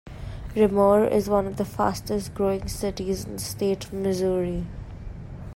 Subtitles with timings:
[0.55, 4.65] Raymore is one of the fastest growing cities in the state of Missouri.